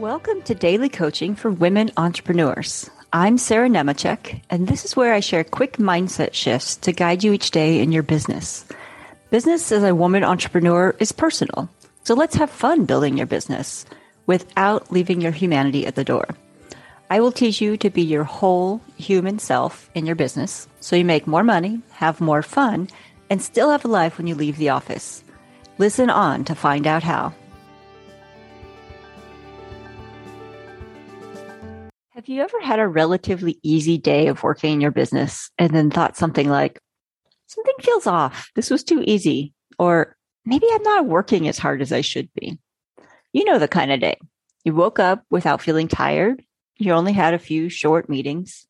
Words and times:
Welcome 0.00 0.40
to 0.44 0.54
Daily 0.54 0.88
Coaching 0.88 1.34
for 1.34 1.50
Women 1.50 1.90
Entrepreneurs. 1.98 2.88
I'm 3.12 3.36
Sarah 3.36 3.68
Nemecek, 3.68 4.40
and 4.48 4.66
this 4.66 4.86
is 4.86 4.96
where 4.96 5.12
I 5.12 5.20
share 5.20 5.44
quick 5.44 5.76
mindset 5.76 6.32
shifts 6.32 6.76
to 6.76 6.92
guide 6.92 7.22
you 7.22 7.34
each 7.34 7.50
day 7.50 7.80
in 7.82 7.92
your 7.92 8.02
business. 8.02 8.64
Business 9.28 9.70
as 9.70 9.82
a 9.82 9.94
woman 9.94 10.24
entrepreneur 10.24 10.96
is 11.00 11.12
personal, 11.12 11.68
so 12.02 12.14
let's 12.14 12.34
have 12.36 12.48
fun 12.48 12.86
building 12.86 13.18
your 13.18 13.26
business 13.26 13.84
without 14.24 14.90
leaving 14.90 15.20
your 15.20 15.32
humanity 15.32 15.86
at 15.86 15.96
the 15.96 16.02
door. 16.02 16.26
I 17.10 17.20
will 17.20 17.30
teach 17.30 17.60
you 17.60 17.76
to 17.76 17.90
be 17.90 18.00
your 18.00 18.24
whole 18.24 18.80
human 18.96 19.38
self 19.38 19.90
in 19.94 20.06
your 20.06 20.16
business 20.16 20.66
so 20.80 20.96
you 20.96 21.04
make 21.04 21.26
more 21.26 21.44
money, 21.44 21.82
have 21.90 22.22
more 22.22 22.40
fun, 22.40 22.88
and 23.28 23.42
still 23.42 23.68
have 23.68 23.84
a 23.84 23.88
life 23.88 24.16
when 24.16 24.26
you 24.26 24.34
leave 24.34 24.56
the 24.56 24.70
office. 24.70 25.22
Listen 25.76 26.08
on 26.08 26.46
to 26.46 26.54
find 26.54 26.86
out 26.86 27.02
how. 27.02 27.34
Have 32.20 32.28
you 32.28 32.42
ever 32.42 32.60
had 32.60 32.78
a 32.78 32.86
relatively 32.86 33.58
easy 33.62 33.96
day 33.96 34.26
of 34.26 34.42
working 34.42 34.74
in 34.74 34.80
your 34.82 34.90
business 34.90 35.50
and 35.56 35.74
then 35.74 35.90
thought 35.90 36.18
something 36.18 36.50
like, 36.50 36.78
something 37.46 37.74
feels 37.80 38.06
off. 38.06 38.50
This 38.54 38.68
was 38.68 38.84
too 38.84 39.02
easy. 39.06 39.54
Or 39.78 40.14
maybe 40.44 40.66
I'm 40.70 40.82
not 40.82 41.06
working 41.06 41.48
as 41.48 41.56
hard 41.56 41.80
as 41.80 41.94
I 41.94 42.02
should 42.02 42.28
be. 42.34 42.58
You 43.32 43.46
know 43.46 43.58
the 43.58 43.68
kind 43.68 43.90
of 43.90 44.00
day. 44.00 44.18
You 44.64 44.74
woke 44.74 44.98
up 44.98 45.24
without 45.30 45.62
feeling 45.62 45.88
tired. 45.88 46.44
You 46.76 46.92
only 46.92 47.14
had 47.14 47.32
a 47.32 47.38
few 47.38 47.70
short 47.70 48.10
meetings. 48.10 48.66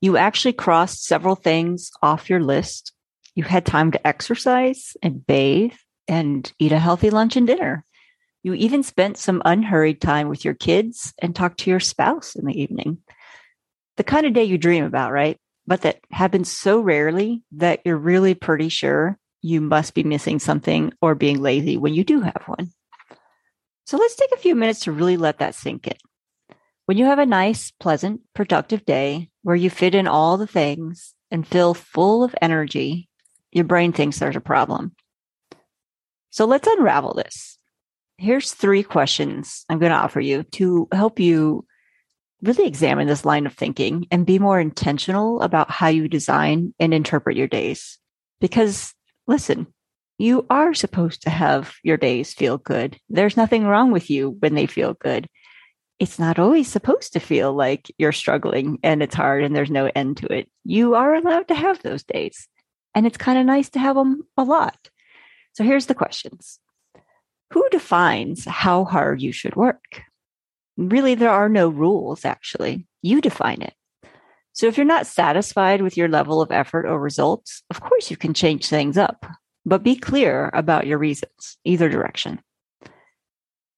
You 0.00 0.16
actually 0.16 0.52
crossed 0.52 1.04
several 1.04 1.34
things 1.34 1.90
off 2.00 2.30
your 2.30 2.44
list. 2.44 2.92
You 3.34 3.42
had 3.42 3.66
time 3.66 3.90
to 3.90 4.06
exercise 4.06 4.96
and 5.02 5.26
bathe 5.26 5.74
and 6.06 6.52
eat 6.60 6.70
a 6.70 6.78
healthy 6.78 7.10
lunch 7.10 7.34
and 7.34 7.48
dinner. 7.48 7.84
You 8.44 8.52
even 8.52 8.82
spent 8.82 9.16
some 9.16 9.40
unhurried 9.46 10.02
time 10.02 10.28
with 10.28 10.44
your 10.44 10.52
kids 10.52 11.14
and 11.18 11.34
talked 11.34 11.60
to 11.60 11.70
your 11.70 11.80
spouse 11.80 12.36
in 12.36 12.44
the 12.44 12.60
evening. 12.60 12.98
The 13.96 14.04
kind 14.04 14.26
of 14.26 14.34
day 14.34 14.44
you 14.44 14.58
dream 14.58 14.84
about, 14.84 15.12
right? 15.12 15.38
But 15.66 15.80
that 15.80 16.00
happens 16.12 16.50
so 16.50 16.78
rarely 16.78 17.42
that 17.52 17.80
you're 17.86 17.96
really 17.96 18.34
pretty 18.34 18.68
sure 18.68 19.18
you 19.40 19.62
must 19.62 19.94
be 19.94 20.02
missing 20.02 20.38
something 20.38 20.92
or 21.00 21.14
being 21.14 21.40
lazy 21.40 21.78
when 21.78 21.94
you 21.94 22.04
do 22.04 22.20
have 22.20 22.42
one. 22.44 22.70
So 23.86 23.96
let's 23.96 24.14
take 24.14 24.32
a 24.32 24.38
few 24.38 24.54
minutes 24.54 24.80
to 24.80 24.92
really 24.92 25.16
let 25.16 25.38
that 25.38 25.54
sink 25.54 25.86
in. 25.86 25.96
When 26.84 26.98
you 26.98 27.06
have 27.06 27.18
a 27.18 27.24
nice, 27.24 27.70
pleasant, 27.70 28.20
productive 28.34 28.84
day 28.84 29.30
where 29.40 29.56
you 29.56 29.70
fit 29.70 29.94
in 29.94 30.06
all 30.06 30.36
the 30.36 30.46
things 30.46 31.14
and 31.30 31.48
feel 31.48 31.72
full 31.72 32.22
of 32.22 32.34
energy, 32.42 33.08
your 33.52 33.64
brain 33.64 33.94
thinks 33.94 34.18
there's 34.18 34.36
a 34.36 34.40
problem. 34.40 34.94
So 36.28 36.44
let's 36.44 36.68
unravel 36.68 37.14
this 37.14 37.53
here's 38.16 38.52
three 38.52 38.82
questions 38.82 39.64
I'm 39.68 39.78
going 39.78 39.92
to 39.92 39.98
offer 39.98 40.20
you 40.20 40.44
to 40.52 40.88
help 40.92 41.18
you 41.20 41.66
really 42.42 42.66
examine 42.66 43.06
this 43.06 43.24
line 43.24 43.46
of 43.46 43.54
thinking 43.54 44.06
and 44.10 44.26
be 44.26 44.38
more 44.38 44.60
intentional 44.60 45.40
about 45.40 45.70
how 45.70 45.88
you 45.88 46.08
design 46.08 46.74
and 46.78 46.92
interpret 46.92 47.36
your 47.36 47.48
days. 47.48 47.98
Because 48.40 48.92
listen, 49.26 49.66
you 50.18 50.46
are 50.50 50.74
supposed 50.74 51.22
to 51.22 51.30
have 51.30 51.74
your 51.82 51.96
days 51.96 52.34
feel 52.34 52.58
good. 52.58 52.98
There's 53.08 53.36
nothing 53.36 53.64
wrong 53.64 53.90
with 53.90 54.10
you 54.10 54.36
when 54.40 54.54
they 54.54 54.66
feel 54.66 54.94
good. 54.94 55.28
It's 55.98 56.18
not 56.18 56.38
always 56.38 56.68
supposed 56.68 57.14
to 57.14 57.20
feel 57.20 57.52
like 57.52 57.90
you're 57.98 58.12
struggling 58.12 58.78
and 58.82 59.02
it's 59.02 59.14
hard 59.14 59.42
and 59.42 59.56
there's 59.56 59.70
no 59.70 59.90
end 59.94 60.18
to 60.18 60.32
it. 60.32 60.50
You 60.64 60.94
are 60.94 61.14
allowed 61.14 61.48
to 61.48 61.54
have 61.54 61.82
those 61.82 62.02
days. 62.02 62.48
And 62.94 63.06
it's 63.06 63.16
kind 63.16 63.38
of 63.38 63.46
nice 63.46 63.70
to 63.70 63.78
have 63.78 63.96
them 63.96 64.22
a 64.36 64.44
lot. 64.44 64.90
So 65.52 65.64
here's 65.64 65.86
the 65.86 65.94
questions 65.94 66.60
who 67.52 67.68
defines 67.70 68.44
how 68.44 68.84
hard 68.84 69.20
you 69.20 69.32
should 69.32 69.56
work? 69.56 70.02
Really, 70.76 71.14
there 71.14 71.30
are 71.30 71.48
no 71.48 71.68
rules, 71.68 72.24
actually. 72.24 72.86
You 73.02 73.20
define 73.20 73.62
it. 73.62 73.74
So 74.52 74.66
if 74.66 74.76
you're 74.76 74.86
not 74.86 75.06
satisfied 75.06 75.82
with 75.82 75.96
your 75.96 76.08
level 76.08 76.40
of 76.40 76.52
effort 76.52 76.86
or 76.86 76.98
results, 77.00 77.62
of 77.70 77.80
course 77.80 78.10
you 78.10 78.16
can 78.16 78.34
change 78.34 78.68
things 78.68 78.96
up, 78.96 79.26
but 79.66 79.82
be 79.82 79.96
clear 79.96 80.50
about 80.54 80.86
your 80.86 80.98
reasons, 80.98 81.58
either 81.64 81.88
direction. 81.88 82.40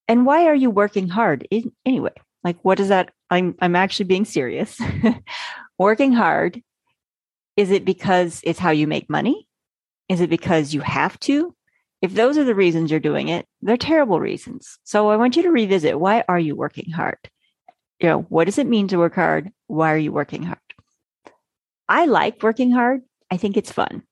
And 0.07 0.27
why 0.27 0.47
are 0.47 0.55
you 0.55 0.71
working 0.71 1.09
hard 1.09 1.49
in, 1.51 1.73
anyway? 1.85 2.13
Like, 2.45 2.59
what 2.63 2.79
is 2.79 2.89
that? 2.89 3.11
I'm, 3.31 3.57
I'm 3.61 3.75
actually 3.75 4.05
being 4.05 4.27
serious. 4.27 4.79
working 5.79 6.13
hard, 6.13 6.63
is 7.57 7.71
it 7.71 7.85
because 7.85 8.41
it's 8.45 8.59
how 8.59 8.71
you 8.71 8.87
make 8.87 9.09
money? 9.09 9.49
Is 10.11 10.21
it 10.21 10.31
because 10.31 10.75
you 10.75 10.81
have 10.81 11.19
to? 11.21 11.56
If 12.03 12.15
those 12.15 12.37
are 12.39 12.45
the 12.45 12.55
reasons 12.55 12.91
you're 12.91 13.01
doing 13.01 13.29
it, 13.29 13.47
they're 13.63 13.77
terrible 13.77 14.21
reasons. 14.21 14.79
So 14.85 15.11
I 15.11 15.17
want 15.17 15.37
you 15.37 15.43
to 15.43 15.51
revisit 15.51 15.99
why 15.99 16.25
are 16.29 16.39
you 16.39 16.55
working 16.55 16.91
hard? 16.91 17.19
You 18.01 18.09
know, 18.09 18.23
what 18.23 18.45
does 18.45 18.59
it 18.59 18.67
mean 18.67 18.89
to 18.89 18.99
work 18.99 19.15
hard? 19.15 19.51
Why 19.67 19.93
are 19.93 19.99
you 19.99 20.13
working 20.13 20.43
hard? 20.43 20.59
I 21.89 22.07
like 22.07 22.43
working 22.43 22.71
hard. 22.71 23.03
I 23.31 23.37
think 23.37 23.57
it's 23.57 23.73
fun. 23.73 24.03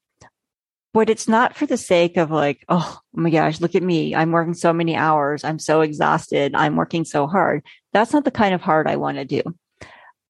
But 0.94 1.10
it's 1.10 1.28
not 1.28 1.56
for 1.56 1.66
the 1.66 1.76
sake 1.76 2.16
of 2.16 2.30
like, 2.30 2.64
oh, 2.68 2.98
my 3.12 3.28
gosh, 3.28 3.60
look 3.60 3.74
at 3.74 3.82
me. 3.82 4.14
I'm 4.14 4.30
working 4.30 4.54
so 4.54 4.72
many 4.72 4.94
hours. 4.94 5.42
I'm 5.44 5.58
so 5.58 5.80
exhausted. 5.80 6.54
I'm 6.54 6.76
working 6.76 7.04
so 7.04 7.26
hard. 7.26 7.64
That's 7.92 8.12
not 8.12 8.24
the 8.24 8.30
kind 8.30 8.54
of 8.54 8.62
hard 8.62 8.86
I 8.86 8.96
want 8.96 9.18
to 9.18 9.24
do. 9.24 9.42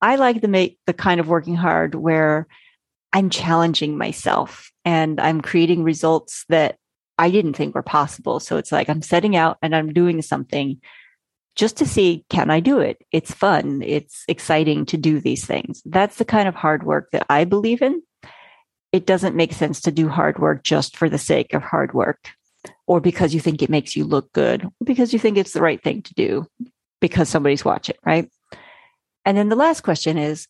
I 0.01 0.17
like 0.17 0.41
to 0.41 0.49
make 0.49 0.79
the 0.87 0.95
kind 0.95 1.21
of 1.21 1.29
working 1.29 1.55
hard 1.55 1.95
where 1.95 2.47
I'm 3.13 3.31
challenging 3.31 3.97
myself 3.97 4.73
and 4.85 5.21
I'm 5.21 5.41
creating 5.41 5.83
results 5.83 6.45
that 6.49 6.77
I 7.19 7.31
didn't 7.31 7.55
think 7.55 7.75
were 7.75 7.83
possible. 7.83 8.41
So 8.41 8.57
it's 8.57 8.73
like 8.73 8.89
I'm 8.89 9.03
setting 9.03 9.37
out 9.37 9.59
and 9.63 9.75
I'm 9.75 9.93
doing 9.93 10.23
something 10.23 10.81
just 11.57 11.77
to 11.77 11.87
see 11.87 12.25
can 12.29 12.51
I 12.51 12.61
do 12.61 12.81
it? 12.81 13.05
It's 13.13 13.33
fun. 13.33 13.83
It's 13.83 14.25
exciting 14.29 14.87
to 14.87 14.97
do 14.97 15.21
these 15.21 15.47
things. 15.47 15.83
That's 15.85 16.17
the 16.17 16.25
kind 16.25 16.49
of 16.49 16.55
hard 16.55 16.85
work 16.85 17.11
that 17.13 17.27
I 17.31 17.45
believe 17.45 17.83
in. 17.83 18.03
It 18.93 19.07
doesn't 19.07 19.37
make 19.37 19.53
sense 19.53 19.81
to 19.83 19.93
do 19.93 20.09
hard 20.09 20.39
work 20.39 20.63
just 20.63 20.97
for 20.97 21.09
the 21.09 21.19
sake 21.19 21.55
of 21.55 21.63
hard 21.63 21.95
work 21.95 22.31
or 22.87 23.01
because 23.01 23.35
you 23.35 23.41
think 23.41 23.63
it 23.63 23.71
makes 23.71 23.97
you 23.97 24.05
look 24.05 24.33
good, 24.33 24.69
because 24.83 25.13
you 25.13 25.19
think 25.19 25.37
it's 25.37 25.53
the 25.53 25.61
right 25.61 25.83
thing 25.83 26.03
to 26.03 26.15
do 26.15 26.47
because 27.01 27.29
somebody's 27.29 27.65
watching, 27.65 27.97
right? 28.05 28.31
And 29.25 29.37
then 29.37 29.49
the 29.49 29.57
last 29.57 29.83
question 29.83 30.19
is 30.19 30.47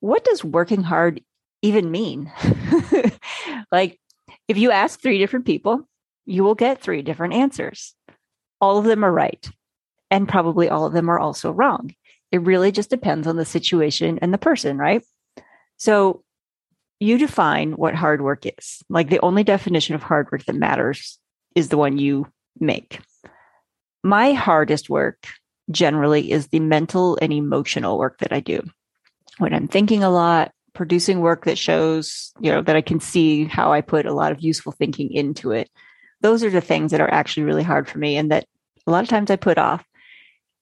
what 0.00 0.24
does 0.24 0.44
working 0.44 0.82
hard 0.82 1.22
even 1.62 1.90
mean? 1.90 2.32
like 3.72 4.00
if 4.50 4.58
you 4.58 4.72
ask 4.72 5.00
three 5.00 5.18
different 5.18 5.46
people, 5.46 5.88
you 6.26 6.42
will 6.42 6.56
get 6.56 6.82
three 6.82 7.02
different 7.02 7.34
answers. 7.34 7.94
All 8.60 8.78
of 8.78 8.84
them 8.84 9.04
are 9.04 9.12
right, 9.12 9.48
and 10.10 10.28
probably 10.28 10.68
all 10.68 10.86
of 10.86 10.92
them 10.92 11.08
are 11.08 11.20
also 11.20 11.52
wrong. 11.52 11.94
It 12.32 12.42
really 12.42 12.72
just 12.72 12.90
depends 12.90 13.28
on 13.28 13.36
the 13.36 13.44
situation 13.44 14.18
and 14.20 14.34
the 14.34 14.38
person, 14.38 14.76
right? 14.76 15.04
So 15.76 16.24
you 16.98 17.16
define 17.16 17.74
what 17.74 17.94
hard 17.94 18.22
work 18.22 18.44
is. 18.44 18.82
Like 18.88 19.08
the 19.08 19.20
only 19.20 19.44
definition 19.44 19.94
of 19.94 20.02
hard 20.02 20.32
work 20.32 20.44
that 20.46 20.56
matters 20.56 21.20
is 21.54 21.68
the 21.68 21.78
one 21.78 21.96
you 21.96 22.26
make. 22.58 22.98
My 24.02 24.32
hardest 24.32 24.90
work 24.90 25.28
generally 25.70 26.32
is 26.32 26.48
the 26.48 26.58
mental 26.58 27.16
and 27.22 27.32
emotional 27.32 27.98
work 27.98 28.18
that 28.18 28.32
I 28.32 28.40
do. 28.40 28.68
When 29.38 29.54
I'm 29.54 29.68
thinking 29.68 30.02
a 30.02 30.10
lot, 30.10 30.50
producing 30.80 31.20
work 31.20 31.44
that 31.44 31.58
shows, 31.58 32.32
you 32.40 32.50
know, 32.50 32.62
that 32.62 32.74
I 32.74 32.80
can 32.80 33.00
see 33.00 33.44
how 33.44 33.70
I 33.70 33.82
put 33.82 34.06
a 34.06 34.14
lot 34.14 34.32
of 34.32 34.40
useful 34.40 34.72
thinking 34.72 35.12
into 35.12 35.52
it 35.52 35.68
those 36.20 36.44
are 36.44 36.50
the 36.50 36.60
things 36.60 36.90
that 36.90 37.00
are 37.00 37.12
actually 37.12 37.44
really 37.44 37.62
hard 37.62 37.88
for 37.88 37.98
me 37.98 38.16
and 38.16 38.30
that 38.30 38.46
a 38.86 38.90
lot 38.90 39.02
of 39.02 39.08
times 39.08 39.30
I 39.30 39.36
put 39.36 39.58
off. 39.58 39.84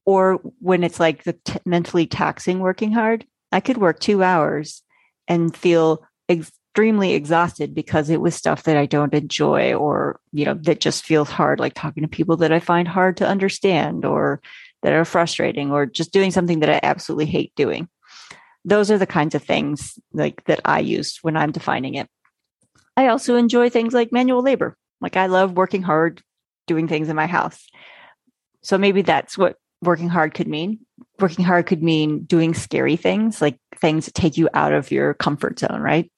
Or 0.05 0.41
when 0.61 0.84
it's 0.84 0.99
like 0.99 1.25
the 1.25 1.34
t- 1.45 1.59
mentally 1.67 2.07
taxing 2.07 2.61
working 2.61 2.93
hard, 2.93 3.27
I 3.53 3.61
could 3.61 3.77
work 3.77 4.01
two 4.01 4.23
hours 4.23 4.83
and 5.27 5.55
feel 5.55 6.03
extremely 6.31 7.12
exhausted 7.12 7.75
because 7.75 8.09
it 8.09 8.21
was 8.21 8.34
stuff 8.34 8.62
that 8.62 8.77
I 8.77 8.87
don't 8.87 9.12
enjoy 9.12 9.75
or, 9.75 10.19
you 10.33 10.47
know, 10.47 10.55
that 10.55 10.81
just 10.81 11.05
feels 11.05 11.28
hard, 11.28 11.61
like 11.61 11.75
talking 11.75 12.03
to 12.05 12.09
people 12.09 12.39
that 12.39 12.53
I 12.53 12.61
find 12.61 12.89
hard 12.89 13.19
to 13.19 13.28
understand 13.28 14.07
or 14.07 14.41
that 14.83 14.95
are 14.95 15.04
frustrating 15.04 15.72
or 15.72 15.84
just 15.84 16.13
doing 16.13 16.31
something 16.31 16.60
that 16.60 16.71
I 16.71 16.81
absolutely 16.83 17.27
hate 17.27 17.53
doing. 17.54 17.89
Those 18.68 18.91
are 18.91 18.98
the 18.98 19.06
kinds 19.06 19.34
of 19.34 19.42
things 19.42 19.98
like 20.12 20.44
that 20.44 20.60
I 20.66 20.80
use 20.80 21.20
when 21.22 21.38
I'm 21.38 21.53
defining 21.53 21.94
it. 21.94 22.06
I 22.98 23.06
also 23.09 23.36
enjoy 23.36 23.70
things 23.70 23.94
like 23.94 24.12
manual 24.12 24.42
labor. 24.42 24.76
Like 25.00 25.16
I 25.16 25.26
love 25.26 25.56
working 25.56 25.82
hard, 25.82 26.22
doing 26.66 26.86
things 26.86 27.09
in 27.09 27.16
my 27.16 27.26
house. 27.26 27.66
So 28.62 28.76
maybe 28.76 29.00
that's 29.00 29.38
what 29.38 29.56
working 29.80 30.10
hard 30.10 30.34
could 30.34 30.48
mean. 30.48 30.80
Working 31.18 31.47
hard 31.47 31.65
could 31.65 31.82
mean 31.82 32.24
doing 32.24 32.53
scary 32.53 32.97
things, 32.97 33.41
like 33.41 33.59
things 33.80 34.04
that 34.04 34.15
take 34.15 34.36
you 34.36 34.50
out 34.53 34.74
of 34.74 34.91
your 34.91 35.15
comfort 35.15 35.59
zone, 35.59 35.80
right? 35.80 36.10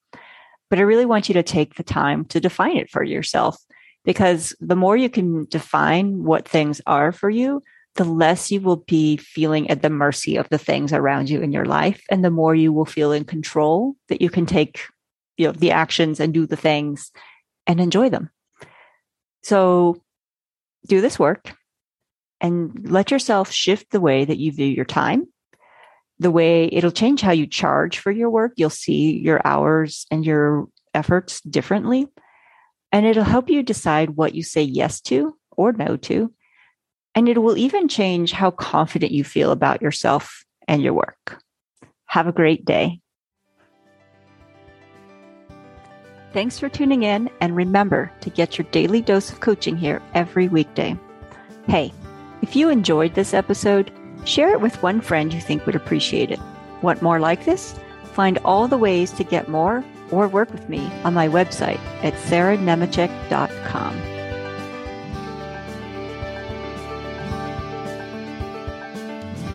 But 0.71 0.81
I 0.81 0.83
really 0.83 1.07
want 1.07 1.29
you 1.29 1.35
to 1.35 1.45
take 1.45 1.77
the 1.77 1.85
time 1.85 2.25
to 2.27 2.41
define 2.41 2.77
it 2.77 2.91
for 2.91 3.05
yourself 3.05 3.57
because 4.05 4.57
the 4.61 4.77
more 4.77 4.97
you 4.97 5.09
can 5.09 5.45
define 5.45 6.25
what 6.25 6.49
things 6.49 6.81
are 6.87 7.13
for 7.13 7.31
you, 7.31 7.63
the 7.97 8.05
less 8.05 8.51
you 8.51 8.61
will 8.61 8.77
be 8.77 9.17
feeling 9.17 9.69
at 9.71 9.83
the 9.83 9.91
mercy 9.91 10.37
of 10.37 10.49
the 10.49 10.59
things 10.59 10.93
around 10.93 11.29
you 11.29 11.41
in 11.41 11.53
your 11.53 11.65
life 11.65 12.03
and 12.11 12.25
the 12.25 12.31
more 12.31 12.55
you 12.55 12.73
will 12.73 12.85
feel 12.85 13.13
in 13.13 13.25
control 13.25 13.95
that 14.09 14.23
you 14.23 14.31
can 14.31 14.47
take 14.47 14.81
you 15.37 15.47
know 15.47 15.53
the 15.53 15.71
actions 15.73 16.21
and 16.21 16.33
do 16.33 16.47
the 16.47 16.57
things 16.57 17.11
and 17.67 17.81
enjoy 17.81 18.09
them 18.09 18.31
so 19.43 20.01
do 20.87 21.01
this 21.01 21.19
work. 21.19 21.55
and 22.43 22.91
let 22.91 23.11
yourself 23.11 23.51
shift 23.51 23.91
the 23.91 24.01
way 24.01 24.25
that 24.25 24.39
you 24.39 24.51
view 24.51 24.65
your 24.65 24.87
time. 24.87 25.27
The 26.21 26.31
way 26.31 26.71
it'll 26.73 26.91
change 26.91 27.21
how 27.21 27.33
you 27.33 27.47
charge 27.47 27.99
for 27.99 28.11
your 28.11 28.31
work. 28.31 28.53
You'll 28.57 28.71
see 28.71 29.19
your 29.19 29.43
hours 29.45 30.07
and 30.11 30.25
your 30.25 30.67
efforts 30.95 31.43
differently. 31.43 32.07
And 32.93 33.05
it'll 33.05 33.25
help 33.25 33.51
you 33.51 33.63
decide 33.63 34.17
what 34.17 34.35
you 34.35 34.43
say 34.43 34.63
yes 34.63 35.03
to 35.03 35.37
or 35.51 35.73
no 35.73 35.99
to. 35.99 36.33
And 37.21 37.29
it 37.29 37.43
will 37.43 37.59
even 37.59 37.87
change 37.87 38.33
how 38.33 38.51
confident 38.51 39.13
you 39.13 39.25
feel 39.25 39.51
about 39.51 39.83
yourself 39.83 40.47
and 40.67 40.81
your 40.81 40.95
work. 40.95 41.39
Have 42.07 42.27
a 42.27 42.33
great 42.33 42.65
day. 42.65 43.03
Thanks 46.33 46.59
for 46.59 46.71
tuning 46.71 47.03
in, 47.03 47.29
and 47.43 47.55
remember 47.55 48.11
to 48.23 48.31
get 48.31 48.57
your 48.57 48.67
daily 48.71 49.03
dose 49.03 49.31
of 49.31 49.41
coaching 49.41 49.77
here 49.77 50.01
every 50.15 50.49
weekday. 50.49 50.99
Hey, 51.67 51.93
if 52.41 52.57
you 52.57 52.71
enjoyed 52.71 53.15
this 53.15 53.35
episode, 53.35 53.93
share 54.25 54.55
it 54.55 54.63
with 54.63 54.83
one 54.83 55.03
friend 55.03 55.31
you 55.31 55.43
think 55.43 55.67
would 55.67 55.77
appreciate 55.77 56.31
it. 56.31 56.41
Want 56.81 57.03
more 57.03 57.21
like 57.21 57.45
this? 57.45 57.79
Find 58.15 58.39
all 58.47 58.67
the 58.67 58.79
ways 58.79 59.11
to 59.11 59.25
get 59.25 59.47
more 59.47 59.85
or 60.11 60.27
work 60.27 60.51
with 60.51 60.71
me 60.71 60.91
on 61.05 61.13
my 61.13 61.29
website 61.29 61.81
at 62.03 62.15
sarahnemecek.com. 62.15 64.20